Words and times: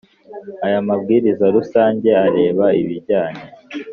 Aya 0.65 0.79
mabwiriza 0.87 1.45
rusange 1.55 2.09
areba 2.25 2.65
ibijyanye 2.81 3.45